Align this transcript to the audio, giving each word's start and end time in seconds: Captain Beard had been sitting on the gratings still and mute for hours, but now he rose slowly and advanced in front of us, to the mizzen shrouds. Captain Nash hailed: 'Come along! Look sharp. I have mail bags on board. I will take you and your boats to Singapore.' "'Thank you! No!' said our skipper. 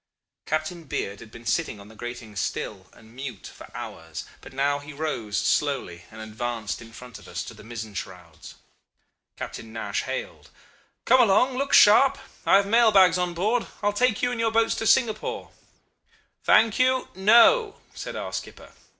Captain 0.47 0.85
Beard 0.85 1.19
had 1.19 1.29
been 1.29 1.45
sitting 1.45 1.79
on 1.79 1.87
the 1.87 1.93
gratings 1.95 2.39
still 2.39 2.87
and 2.91 3.15
mute 3.15 3.45
for 3.53 3.69
hours, 3.75 4.23
but 4.41 4.51
now 4.51 4.79
he 4.79 4.91
rose 4.93 5.37
slowly 5.37 6.05
and 6.09 6.19
advanced 6.19 6.81
in 6.81 6.91
front 6.91 7.19
of 7.19 7.27
us, 7.27 7.43
to 7.43 7.53
the 7.53 7.63
mizzen 7.63 7.93
shrouds. 7.93 8.55
Captain 9.37 9.71
Nash 9.71 10.01
hailed: 10.05 10.49
'Come 11.05 11.21
along! 11.21 11.55
Look 11.55 11.71
sharp. 11.71 12.17
I 12.47 12.55
have 12.55 12.65
mail 12.65 12.91
bags 12.91 13.19
on 13.19 13.35
board. 13.35 13.67
I 13.83 13.85
will 13.85 13.93
take 13.93 14.23
you 14.23 14.31
and 14.31 14.39
your 14.39 14.49
boats 14.49 14.73
to 14.77 14.87
Singapore.' 14.87 15.51
"'Thank 16.45 16.79
you! 16.79 17.09
No!' 17.13 17.75
said 17.93 18.15
our 18.15 18.33
skipper. 18.33 18.71